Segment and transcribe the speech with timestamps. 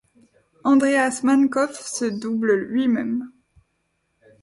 [0.63, 3.31] Andreas Mannkopff se double lui-même.